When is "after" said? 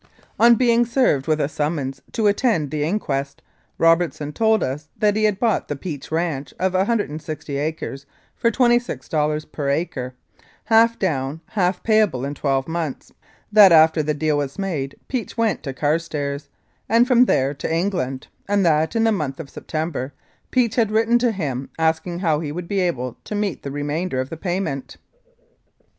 13.71-14.01